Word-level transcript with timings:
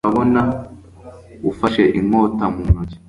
Urabona 0.03 0.41
ufashe 1.49 1.83
inkota 1.99 2.45
mu 2.53 2.61
ntoki 2.71 2.97